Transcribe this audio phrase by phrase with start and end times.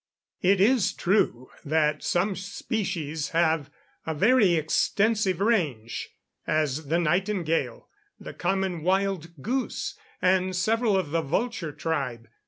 [0.41, 3.69] It is true that some species have
[4.03, 6.09] a very extensive range,
[6.47, 7.87] as the nightingale,
[8.19, 12.27] the common wild goose, and several of the vulture tribe.